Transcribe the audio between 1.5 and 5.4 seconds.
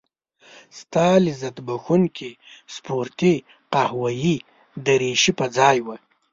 بخښونکې سپورتي قهوه يي دريشي